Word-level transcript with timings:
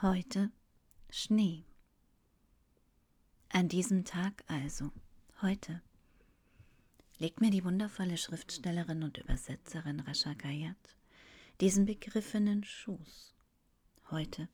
Heute 0.00 0.52
Schnee. 1.10 1.64
An 3.48 3.68
diesem 3.68 4.04
Tag 4.04 4.44
also, 4.46 4.92
heute, 5.42 5.82
legt 7.18 7.40
mir 7.40 7.50
die 7.50 7.64
wundervolle 7.64 8.16
Schriftstellerin 8.16 9.02
und 9.02 9.18
Übersetzerin 9.18 9.98
Rasha 9.98 10.34
Gayat 10.34 10.76
diesen 11.60 11.84
Begriff 11.84 12.32
in 12.34 12.62
Schoß. 12.62 13.34
Heute, 14.12 14.48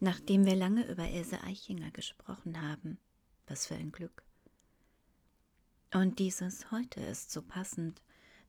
nachdem 0.00 0.44
wir 0.44 0.54
lange 0.54 0.86
über 0.86 1.08
Ilse 1.08 1.42
Eichinger 1.42 1.90
gesprochen 1.90 2.60
haben, 2.60 2.98
was 3.46 3.64
für 3.64 3.76
ein 3.76 3.90
Glück. 3.90 4.22
Und 5.94 6.18
dieses 6.18 6.70
heute 6.70 7.00
ist 7.00 7.30
so 7.30 7.40
passend, 7.40 8.02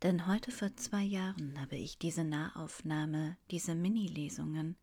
denn 0.04 0.28
heute 0.28 0.52
vor 0.52 0.76
zwei 0.76 1.04
Jahren 1.04 1.62
habe 1.62 1.78
ich 1.78 1.98
diese 1.98 2.26
Nahaufnahme, 2.26 3.38
diese 3.52 3.74
Mini-Lesungen 3.74 4.76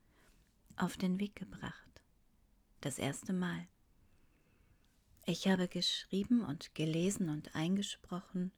auf 0.78 0.96
den 0.96 1.18
Weg 1.20 1.36
gebracht. 1.36 2.02
Das 2.80 2.98
erste 2.98 3.32
Mal. 3.32 3.66
Ich 5.26 5.46
habe 5.46 5.68
geschrieben 5.68 6.42
und 6.42 6.74
gelesen 6.74 7.28
und 7.28 7.54
eingesprochen, 7.54 8.52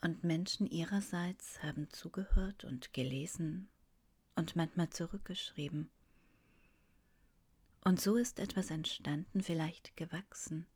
und 0.00 0.24
Menschen 0.24 0.66
ihrerseits 0.66 1.62
haben 1.62 1.90
zugehört 1.90 2.64
und 2.64 2.92
gelesen 2.92 3.68
und 4.36 4.54
manchmal 4.54 4.90
zurückgeschrieben. 4.90 5.90
Und 7.82 8.00
so 8.00 8.16
ist 8.16 8.38
etwas 8.38 8.70
entstanden, 8.70 9.42
vielleicht 9.42 9.96
gewachsen, 9.96 10.66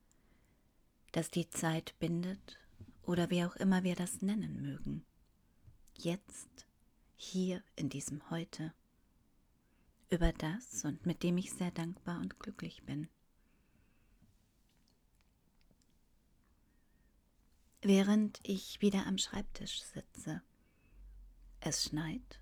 das 1.12 1.30
die 1.30 1.48
Zeit 1.50 1.94
bindet 1.98 2.58
oder 3.02 3.30
wie 3.30 3.44
auch 3.44 3.56
immer 3.56 3.84
wir 3.84 3.94
das 3.94 4.22
nennen 4.22 4.60
mögen. 4.60 5.04
Jetzt, 5.96 6.66
hier 7.16 7.62
in 7.76 7.88
diesem 7.88 8.30
Heute 8.30 8.72
über 10.10 10.32
das 10.32 10.84
und 10.84 11.06
mit 11.06 11.22
dem 11.22 11.38
ich 11.38 11.52
sehr 11.52 11.70
dankbar 11.70 12.20
und 12.20 12.38
glücklich 12.40 12.82
bin. 12.82 13.08
Während 17.80 18.40
ich 18.42 18.82
wieder 18.82 19.06
am 19.06 19.16
Schreibtisch 19.16 19.82
sitze, 19.82 20.42
es 21.60 21.84
schneit. 21.84 22.40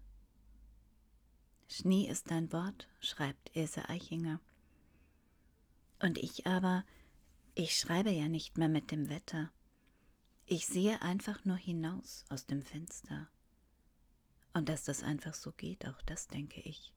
Schnee 1.68 2.08
ist 2.08 2.32
ein 2.32 2.50
Wort, 2.52 2.88
schreibt 3.00 3.54
Ilse 3.54 3.88
Eichinger. 3.88 4.40
Und 6.00 6.16
ich 6.18 6.46
aber, 6.46 6.84
ich 7.54 7.76
schreibe 7.76 8.10
ja 8.10 8.28
nicht 8.28 8.56
mehr 8.56 8.68
mit 8.68 8.90
dem 8.90 9.10
Wetter. 9.10 9.52
Ich 10.46 10.66
sehe 10.66 11.02
einfach 11.02 11.44
nur 11.44 11.56
hinaus 11.56 12.24
aus 12.30 12.46
dem 12.46 12.62
Fenster. 12.62 13.28
Und 14.54 14.68
dass 14.68 14.84
das 14.84 15.02
einfach 15.02 15.34
so 15.34 15.52
geht, 15.52 15.86
auch 15.86 16.00
das 16.02 16.26
denke 16.26 16.60
ich 16.62 16.92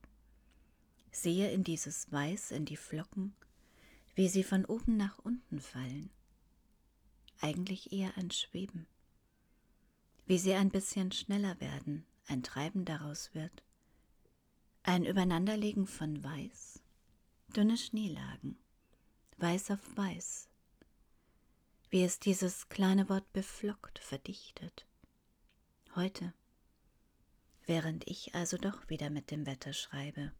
sehe 1.12 1.50
in 1.52 1.62
dieses 1.62 2.10
Weiß, 2.10 2.50
in 2.50 2.64
die 2.64 2.76
Flocken, 2.76 3.34
wie 4.14 4.28
sie 4.28 4.42
von 4.42 4.64
oben 4.64 4.96
nach 4.96 5.18
unten 5.18 5.60
fallen. 5.60 6.10
Eigentlich 7.40 7.92
eher 7.92 8.16
ein 8.16 8.30
Schweben. 8.30 8.86
Wie 10.26 10.38
sie 10.38 10.54
ein 10.54 10.70
bisschen 10.70 11.12
schneller 11.12 11.60
werden, 11.60 12.06
ein 12.26 12.42
Treiben 12.42 12.84
daraus 12.84 13.34
wird. 13.34 13.62
Ein 14.82 15.04
Übereinanderlegen 15.04 15.86
von 15.86 16.24
Weiß, 16.24 16.82
dünne 17.54 17.76
Schneelagen, 17.76 18.58
Weiß 19.36 19.70
auf 19.70 19.96
Weiß. 19.96 20.48
Wie 21.90 22.02
es 22.02 22.18
dieses 22.18 22.68
kleine 22.68 23.08
Wort 23.08 23.30
beflockt, 23.32 23.98
verdichtet. 23.98 24.86
Heute, 25.94 26.32
während 27.66 28.06
ich 28.08 28.34
also 28.34 28.56
doch 28.56 28.88
wieder 28.88 29.10
mit 29.10 29.30
dem 29.30 29.46
Wetter 29.46 29.72
schreibe. 29.72 30.32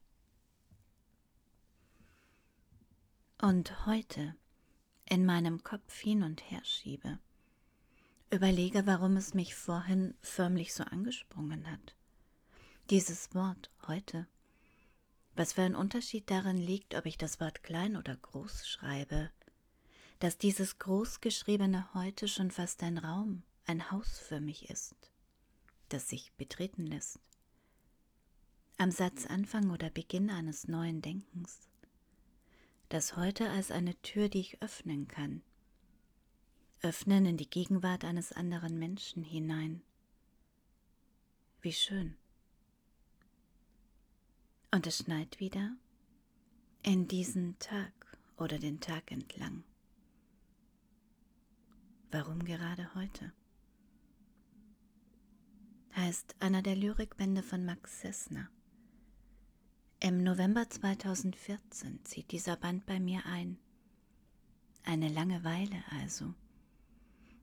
Und 3.43 3.87
heute 3.87 4.37
in 5.05 5.27
meinem 5.27 5.65
Kopf 5.65 5.99
hin 5.99 6.23
und 6.23 6.49
her 6.49 6.65
schiebe, 6.65 7.19
überlege, 8.31 8.87
warum 8.87 9.17
es 9.17 9.35
mich 9.35 9.57
vorhin 9.57 10.15
förmlich 10.23 10.73
so 10.73 10.85
angesprungen 10.85 11.69
hat. 11.69 11.97
Dieses 12.89 13.35
Wort 13.35 13.69
heute. 13.89 14.29
Was 15.35 15.55
für 15.55 15.63
ein 15.63 15.75
Unterschied 15.75 16.31
darin 16.31 16.57
liegt, 16.57 16.95
ob 16.95 17.05
ich 17.05 17.19
das 17.19 17.41
Wort 17.41 17.65
klein 17.65 17.97
oder 17.97 18.15
groß 18.15 18.69
schreibe, 18.69 19.33
dass 20.21 20.39
dieses 20.39 20.79
großgeschriebene 20.79 21.93
heute 21.95 22.29
schon 22.29 22.53
fast 22.53 22.81
ein 22.85 22.97
Raum, 22.97 23.43
ein 23.67 23.91
Haus 23.91 24.21
für 24.21 24.41
mich 24.41 24.71
ist, 24.71 25.11
das 25.89 26.09
sich 26.09 26.33
betreten 26.35 26.87
lässt. 26.87 27.19
Am 28.79 28.93
Satzanfang 28.93 29.71
oder 29.71 29.91
Beginn 29.91 30.31
eines 30.31 30.69
neuen 30.69 31.03
Denkens 31.03 31.72
das 32.93 33.17
heute 33.17 33.49
als 33.49 33.71
eine 33.71 33.95
Tür, 34.03 34.29
die 34.29 34.41
ich 34.41 34.61
öffnen 34.61 35.09
kann. 35.09 35.43
Öffnen 36.83 37.25
in 37.25 37.39
die 37.39 37.49
Gegenwart 37.49 38.05
eines 38.05 38.33
anderen 38.33 38.79
Menschen 38.79 39.25
hinein. 39.25 39.83
Wie 41.63 41.73
schön. 41.73 42.17
Und 44.71 44.87
es 44.87 44.99
schneit 44.99 45.41
wieder 45.41 45.75
in 46.83 47.09
diesen 47.09 47.59
Tag 47.59 47.93
oder 48.37 48.59
den 48.59 48.81
Tag 48.81 49.11
entlang. 49.11 49.65
Warum 52.11 52.45
gerade 52.45 52.95
heute? 52.95 53.33
Heißt 55.97 56.37
einer 56.41 56.61
der 56.61 56.77
Lyrikbände 56.77 57.43
von 57.43 57.65
Max 57.65 58.03
Sessner. 58.03 58.51
Im 60.05 60.25
November 60.25 60.69
2014 60.69 62.05
zieht 62.05 62.33
dieser 62.33 62.57
Band 62.57 62.87
bei 62.87 62.99
mir 62.99 63.25
ein. 63.25 63.57
Eine 64.83 65.09
lange 65.09 65.45
Weile 65.45 65.81
also. 66.01 66.35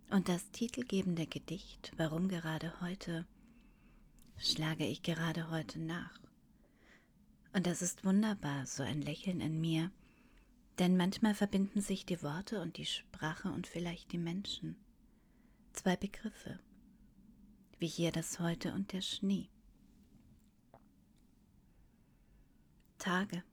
Und 0.10 0.28
das 0.28 0.52
titelgebende 0.52 1.26
Gedicht, 1.26 1.94
warum 1.96 2.28
gerade 2.28 2.82
heute, 2.82 3.26
schlage 4.36 4.86
ich 4.86 5.04
gerade 5.04 5.50
heute 5.50 5.80
nach. 5.80 6.20
Und 7.54 7.66
das 7.66 7.82
ist 7.82 8.04
wunderbar, 8.04 8.66
so 8.66 8.84
ein 8.84 9.02
Lächeln 9.02 9.40
in 9.40 9.62
mir, 9.62 9.90
denn 10.80 10.98
manchmal 10.98 11.36
verbinden 11.36 11.80
sich 11.80 12.06
die 12.06 12.22
Worte 12.24 12.60
und 12.62 12.76
die 12.76 12.86
Sprache 12.86 13.50
und 13.54 13.68
vielleicht 13.68 14.12
die 14.12 14.18
Menschen. 14.18 14.76
Zwei 15.72 15.96
Begriffe, 15.96 16.60
wie 17.78 17.88
hier 17.88 18.12
das 18.12 18.42
Heute 18.42 18.74
und 18.74 18.92
der 18.92 19.02
Schnee. 19.02 19.48
Tage. 23.00 23.44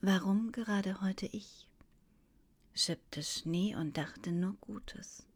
Warum 0.00 0.52
gerade 0.52 1.00
heute 1.00 1.26
ich? 1.26 1.68
schippte 2.74 3.22
Schnee 3.22 3.74
und 3.74 3.96
dachte 3.96 4.30
nur 4.30 4.54
Gutes. 4.60 5.26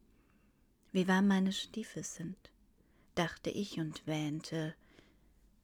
Wie 0.92 1.08
warm 1.08 1.26
meine 1.26 1.52
Stiefel 1.52 2.04
sind, 2.04 2.36
dachte 3.16 3.50
ich 3.50 3.80
und 3.80 4.06
wähnte, 4.06 4.74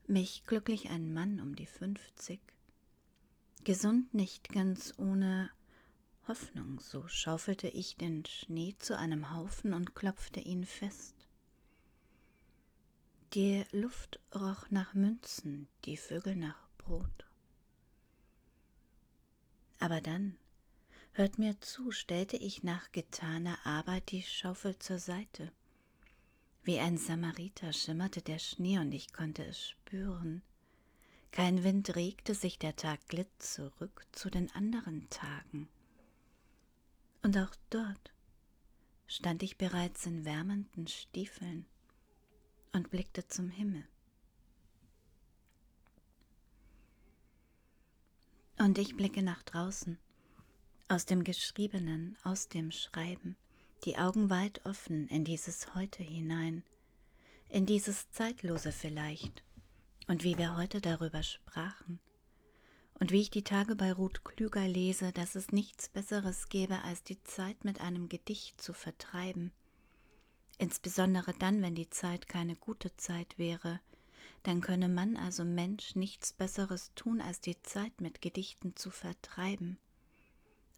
mich 0.09 0.45
glücklich 0.45 0.91
ein 0.91 1.15
Mann 1.15 1.41
um 1.41 1.55
die 1.55 1.67
fünfzig, 1.67 2.41
gesund 3.63 4.13
nicht 4.13 4.49
ganz 4.49 4.93
ohne 4.99 5.51
Hoffnung, 6.27 6.81
so 6.81 7.07
schaufelte 7.07 7.69
ich 7.69 7.97
den 7.97 8.25
Schnee 8.27 8.75
zu 8.81 8.99
einem 8.99 9.33
Haufen 9.35 9.73
und 9.73 9.95
klopfte 9.95 10.41
ihn 10.41 10.65
fest. 10.65 11.24
Die 13.35 13.65
Luft 13.73 14.21
roch 14.33 14.71
nach 14.71 14.95
Münzen, 14.95 15.67
die 15.87 15.97
Vögel 15.97 16.37
nach 16.37 16.69
Brot. 16.79 17.27
Aber 19.81 20.01
dann, 20.01 20.37
hört 21.15 21.41
mir 21.41 21.61
zu, 21.61 21.91
stellte 21.91 22.37
ich 22.37 22.63
nach 22.63 22.93
getaner 22.93 23.59
Arbeit 23.67 24.13
die 24.13 24.23
Schaufel 24.23 24.79
zur 24.79 25.01
Seite. 25.01 25.51
Wie 26.63 26.79
ein 26.79 26.97
Samariter 26.97 27.73
schimmerte 27.73 28.23
der 28.23 28.39
Schnee 28.39 28.79
und 28.79 28.93
ich 28.93 29.13
konnte 29.13 29.45
es 29.45 29.69
spüren. 29.71 30.43
Kein 31.33 31.65
Wind 31.65 31.97
regte 31.97 32.37
sich, 32.37 32.61
der 32.61 32.77
Tag 32.77 33.09
glitt 33.09 33.43
zurück 33.43 34.07
zu 34.13 34.31
den 34.31 34.49
anderen 34.55 35.11
Tagen. 35.11 35.69
Und 37.25 37.37
auch 37.37 37.57
dort 37.71 38.13
stand 39.09 39.43
ich 39.43 39.59
bereits 39.59 40.07
in 40.07 40.25
wärmenden 40.25 40.87
Stiefeln 40.87 41.67
und 42.75 42.91
blickte 42.91 43.27
zum 43.29 43.49
Himmel. 43.49 43.85
Und 48.59 48.79
ich 48.79 48.97
blicke 48.97 49.23
nach 49.23 49.43
draußen, 49.45 49.99
aus 50.89 51.07
dem 51.07 51.25
Geschriebenen, 51.25 52.19
aus 52.25 52.49
dem 52.49 52.71
Schreiben, 52.71 53.37
die 53.85 53.97
Augen 53.97 54.29
weit 54.29 54.65
offen 54.67 55.09
in 55.09 55.25
dieses 55.25 55.75
Heute 55.75 56.03
hinein, 56.03 56.63
in 57.49 57.65
dieses 57.65 58.11
Zeitlose 58.11 58.73
vielleicht, 58.73 59.43
und 60.09 60.25
wie 60.25 60.37
wir 60.37 60.57
heute 60.57 60.81
darüber 60.81 61.23
sprachen, 61.23 62.01
und 63.01 63.11
wie 63.11 63.21
ich 63.21 63.31
die 63.31 63.45
Tage 63.45 63.77
bei 63.77 63.93
Ruth 63.93 64.25
Klüger 64.25 64.67
lese, 64.67 65.13
dass 65.13 65.35
es 65.35 65.53
nichts 65.53 65.89
Besseres 65.89 66.49
gäbe, 66.49 66.83
als 66.83 67.03
die 67.03 67.23
Zeit 67.23 67.65
mit 67.65 67.81
einem 67.81 68.09
Gedicht 68.09 68.61
zu 68.61 68.73
vertreiben, 68.73 69.53
insbesondere 70.59 71.33
dann, 71.35 71.63
wenn 71.63 71.75
die 71.75 71.91
Zeit 71.91 72.29
keine 72.29 72.57
gute 72.57 72.97
Zeit 72.97 73.39
wäre, 73.39 73.81
dann 74.43 74.61
könne 74.61 74.89
man 74.89 75.17
also 75.17 75.45
Mensch 75.45 75.97
nichts 75.97 76.33
Besseres 76.33 76.93
tun, 76.95 77.21
als 77.21 77.41
die 77.41 77.61
Zeit 77.63 78.01
mit 78.01 78.21
Gedichten 78.21 78.77
zu 78.77 78.91
vertreiben. 78.91 79.79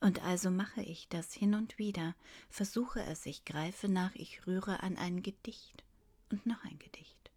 Und 0.01 0.23
also 0.23 0.51
mache 0.51 0.83
ich 0.83 1.09
das 1.09 1.33
hin 1.33 1.55
und 1.55 1.79
wieder, 1.79 2.15
versuche 2.49 3.03
es, 3.03 3.27
ich 3.27 3.45
greife 3.45 3.89
nach, 3.89 4.15
ich 4.15 4.47
rühre 4.47 4.83
an 4.83 4.97
ein 4.97 5.23
Gedicht 5.23 5.85
und 6.31 6.47
noch 6.47 6.63
ein 6.65 6.79
Gedicht. 6.79 7.31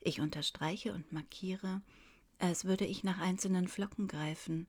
Ich 0.00 0.20
unterstreiche 0.20 0.92
und 0.92 1.12
markiere, 1.12 1.80
als 2.38 2.64
würde 2.64 2.84
ich 2.84 3.04
nach 3.04 3.18
einzelnen 3.20 3.68
Flocken 3.68 4.08
greifen, 4.08 4.66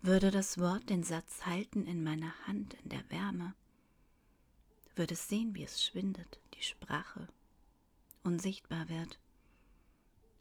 würde 0.00 0.30
das 0.30 0.58
Wort 0.58 0.88
den 0.88 1.02
Satz 1.02 1.44
halten 1.44 1.86
in 1.86 2.04
meiner 2.04 2.32
Hand 2.46 2.74
in 2.84 2.90
der 2.90 3.10
Wärme, 3.10 3.54
würde 4.96 5.14
es 5.14 5.28
sehen, 5.28 5.54
wie 5.54 5.64
es 5.64 5.84
schwindet, 5.84 6.40
die 6.54 6.62
Sprache 6.62 7.28
unsichtbar 8.22 8.88
wird, 8.88 9.20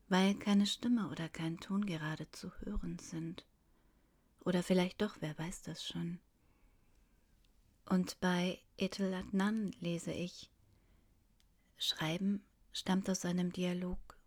weil 0.07 0.35
keine 0.35 0.65
Stimme 0.65 1.09
oder 1.09 1.29
kein 1.29 1.59
Ton 1.59 1.85
gerade 1.85 2.29
zu 2.31 2.51
hören 2.61 2.97
sind. 2.99 3.45
Oder 4.43 4.63
vielleicht 4.63 5.01
doch, 5.01 5.17
wer 5.19 5.37
weiß 5.37 5.63
das 5.63 5.85
schon. 5.85 6.19
Und 7.85 8.19
bei 8.19 8.59
Etel 8.77 9.13
Adnan 9.13 9.71
lese 9.79 10.11
ich, 10.11 10.49
Schreiben 11.77 12.43
stammt 12.71 13.09
aus 13.09 13.25
einem 13.25 13.51
Dialog 13.51 14.17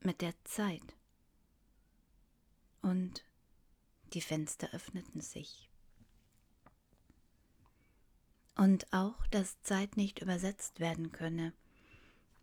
mit 0.00 0.20
der 0.22 0.34
Zeit. 0.44 0.96
Und 2.80 3.24
die 4.14 4.20
Fenster 4.20 4.72
öffneten 4.72 5.20
sich. 5.20 5.68
Und 8.60 8.92
auch, 8.92 9.26
dass 9.28 9.62
Zeit 9.62 9.96
nicht 9.96 10.20
übersetzt 10.20 10.80
werden 10.80 11.12
könne. 11.12 11.54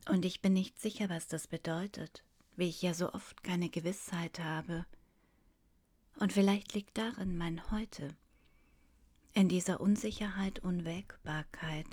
Und 0.10 0.26
ich 0.26 0.42
bin 0.42 0.52
nicht 0.52 0.82
sicher, 0.82 1.10
was 1.10 1.28
das 1.28 1.46
bedeutet, 1.46 2.24
wie 2.56 2.70
ich 2.70 2.82
ja 2.82 2.96
so 2.96 3.14
oft 3.14 3.44
keine 3.44 3.70
Gewissheit 3.70 4.40
habe. 4.40 4.88
Und 6.16 6.34
vielleicht 6.34 6.74
liegt 6.74 6.98
darin 6.98 7.38
mein 7.38 7.70
Heute, 7.70 8.16
in 9.34 9.48
dieser 9.48 9.80
Unsicherheit, 9.80 10.58
Unwägbarkeit, 10.58 11.86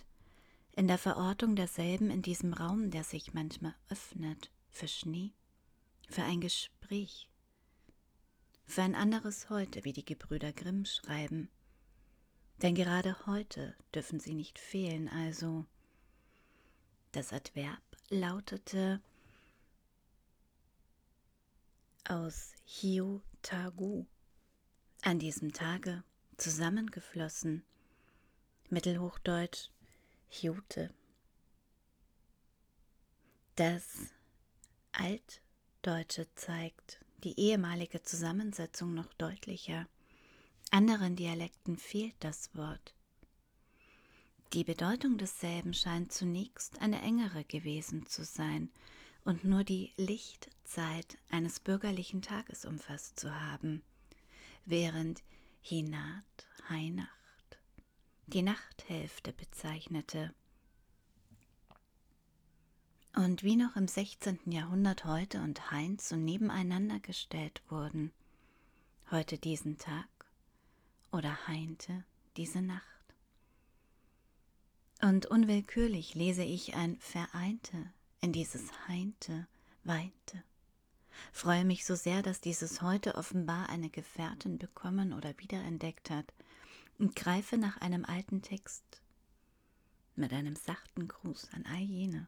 in 0.72 0.88
der 0.88 0.96
Verortung 0.96 1.54
derselben 1.54 2.08
in 2.08 2.22
diesem 2.22 2.54
Raum, 2.54 2.90
der 2.90 3.04
sich 3.04 3.34
manchmal 3.34 3.74
öffnet 3.90 4.50
für 4.70 4.88
Schnee, 4.88 5.34
für 6.08 6.22
ein 6.22 6.40
Gespräch, 6.40 7.28
für 8.64 8.84
ein 8.84 8.94
anderes 8.94 9.50
Heute, 9.50 9.84
wie 9.84 9.92
die 9.92 10.06
Gebrüder 10.06 10.54
Grimm 10.54 10.86
schreiben. 10.86 11.50
Denn 12.62 12.74
gerade 12.74 13.26
heute 13.26 13.74
dürfen 13.94 14.20
sie 14.20 14.34
nicht 14.34 14.58
fehlen, 14.58 15.08
also 15.08 15.66
das 17.12 17.32
Adverb 17.32 17.82
lautete 18.08 19.00
aus 22.08 22.52
Hio 22.64 23.22
Tagu, 23.42 24.06
an 25.02 25.18
diesem 25.18 25.52
Tage 25.52 26.02
zusammengeflossen, 26.36 27.64
Mittelhochdeutsch 28.70 29.68
Hiute. 30.28 30.92
Das 33.56 34.12
Altdeutsche 34.92 36.26
zeigt 36.34 36.98
die 37.22 37.38
ehemalige 37.38 38.02
Zusammensetzung 38.02 38.94
noch 38.94 39.12
deutlicher. 39.14 39.86
Anderen 40.74 41.14
Dialekten 41.14 41.76
fehlt 41.76 42.16
das 42.18 42.52
Wort. 42.56 42.96
Die 44.54 44.64
Bedeutung 44.64 45.18
desselben 45.18 45.72
scheint 45.72 46.12
zunächst 46.12 46.80
eine 46.80 47.00
engere 47.00 47.44
gewesen 47.44 48.06
zu 48.06 48.24
sein 48.24 48.72
und 49.24 49.44
nur 49.44 49.62
die 49.62 49.92
Lichtzeit 49.96 51.16
eines 51.30 51.60
bürgerlichen 51.60 52.22
Tages 52.22 52.64
umfasst 52.64 53.20
zu 53.20 53.32
haben, 53.32 53.84
während 54.64 55.22
Hinat, 55.62 56.48
Heinacht 56.68 57.60
die 58.26 58.42
Nachthälfte 58.42 59.32
bezeichnete. 59.32 60.34
Und 63.14 63.44
wie 63.44 63.54
noch 63.54 63.76
im 63.76 63.86
16. 63.86 64.40
Jahrhundert 64.46 65.04
heute 65.04 65.40
und 65.40 65.70
Heinz 65.70 66.08
so 66.08 66.16
nebeneinander 66.16 66.98
gestellt 66.98 67.62
wurden, 67.68 68.10
heute 69.12 69.38
diesen 69.38 69.78
Tag 69.78 70.08
oder 71.14 71.46
Heinte 71.46 72.04
diese 72.36 72.60
Nacht. 72.60 72.82
Und 75.00 75.26
unwillkürlich 75.26 76.14
lese 76.14 76.42
ich 76.42 76.74
ein 76.74 76.98
Vereinte 76.98 77.92
in 78.20 78.32
dieses 78.32 78.88
Heinte, 78.88 79.46
Weinte. 79.84 80.42
Freue 81.32 81.64
mich 81.64 81.84
so 81.84 81.94
sehr, 81.94 82.22
dass 82.22 82.40
dieses 82.40 82.82
heute 82.82 83.14
offenbar 83.14 83.68
eine 83.68 83.90
Gefährtin 83.90 84.58
bekommen 84.58 85.12
oder 85.12 85.38
wiederentdeckt 85.38 86.10
hat 86.10 86.34
und 86.98 87.14
greife 87.14 87.58
nach 87.58 87.76
einem 87.80 88.04
alten 88.04 88.42
Text 88.42 88.84
mit 90.16 90.32
einem 90.32 90.56
sachten 90.56 91.06
Gruß 91.06 91.50
an 91.52 91.64
all 91.66 91.82
jene, 91.82 92.26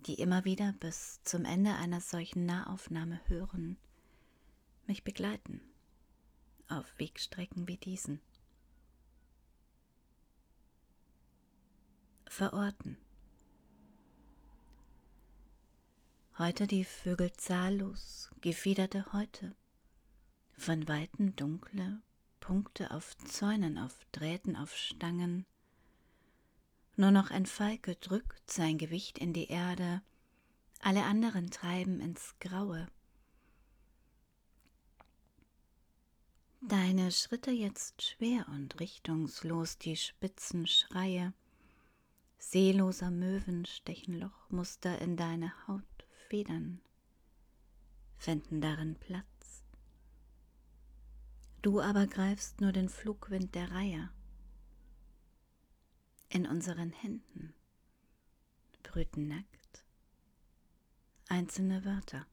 die 0.00 0.14
immer 0.14 0.46
wieder 0.46 0.72
bis 0.80 1.22
zum 1.24 1.44
Ende 1.44 1.74
einer 1.74 2.00
solchen 2.00 2.46
Nahaufnahme 2.46 3.20
hören, 3.28 3.76
mich 4.86 5.04
begleiten 5.04 5.60
auf 6.68 6.98
Wegstrecken 6.98 7.68
wie 7.68 7.76
diesen. 7.76 8.20
Verorten. 12.26 12.98
Heute 16.38 16.66
die 16.66 16.84
Vögel 16.84 17.32
zahllos, 17.32 18.30
gefiederte 18.42 19.12
Häute, 19.12 19.56
von 20.58 20.86
Weiten 20.86 21.34
dunkle 21.34 22.02
Punkte 22.40 22.90
auf 22.90 23.16
Zäunen, 23.18 23.78
auf 23.78 24.06
Drähten, 24.12 24.54
auf 24.54 24.76
Stangen. 24.76 25.46
Nur 26.96 27.10
noch 27.10 27.30
ein 27.30 27.46
Falke 27.46 27.96
drückt 27.96 28.50
sein 28.50 28.78
Gewicht 28.78 29.18
in 29.18 29.32
die 29.32 29.48
Erde, 29.48 30.02
alle 30.80 31.04
anderen 31.04 31.50
treiben 31.50 32.00
ins 32.00 32.34
Graue. 32.38 32.86
Deine 36.68 37.12
Schritte 37.12 37.52
jetzt 37.52 38.02
schwer 38.02 38.48
und 38.48 38.80
richtungslos, 38.80 39.78
die 39.78 39.94
spitzen 39.94 40.66
Schreie, 40.66 41.32
seeloser 42.38 43.12
Möwen 43.12 43.66
stechen 43.66 44.18
Lochmuster 44.18 44.98
in 45.00 45.16
deine 45.16 45.52
Haut, 45.68 45.84
Federn 46.28 46.80
fänden 48.16 48.60
darin 48.60 48.96
Platz. 48.96 49.62
Du 51.62 51.80
aber 51.80 52.08
greifst 52.08 52.60
nur 52.60 52.72
den 52.72 52.88
Flugwind 52.88 53.54
der 53.54 53.70
Reihe. 53.70 54.10
In 56.30 56.48
unseren 56.48 56.90
Händen 56.90 57.54
brüten 58.82 59.28
nackt 59.28 59.84
einzelne 61.28 61.84
Wörter. 61.84 62.26